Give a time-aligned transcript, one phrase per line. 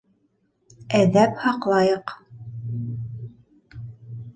[1.01, 2.17] Әҙәп һаҡлайыҡ.